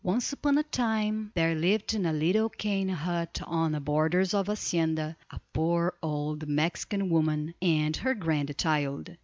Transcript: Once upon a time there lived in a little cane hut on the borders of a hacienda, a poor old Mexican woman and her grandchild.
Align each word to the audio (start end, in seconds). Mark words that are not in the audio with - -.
Once 0.03 0.33
upon 0.33 0.57
a 0.57 0.63
time 0.63 1.31
there 1.35 1.53
lived 1.53 1.93
in 1.93 2.07
a 2.07 2.11
little 2.13 2.49
cane 2.49 2.89
hut 2.89 3.39
on 3.45 3.73
the 3.73 3.79
borders 3.79 4.33
of 4.33 4.49
a 4.49 4.53
hacienda, 4.53 5.15
a 5.29 5.39
poor 5.53 5.93
old 6.01 6.47
Mexican 6.47 7.07
woman 7.07 7.53
and 7.61 7.95
her 7.97 8.15
grandchild. 8.15 9.15